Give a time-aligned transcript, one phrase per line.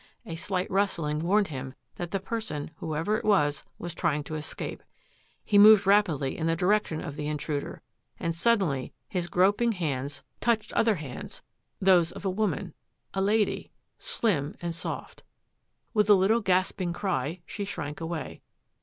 [0.25, 4.33] A slight rustling warned him that the per son, whoever it was, was trying to
[4.33, 4.81] escape.
[5.45, 7.83] He moved rapidly in the direction of the intruder,
[8.19, 11.41] and suddenly his groping hands touched other MORE MYSTERY 73 hands,
[11.81, 12.73] those of a woman—
[13.13, 13.69] a lady—
[13.99, 15.21] slim and soft.
[15.93, 18.41] With a little gasping cry she shrank away.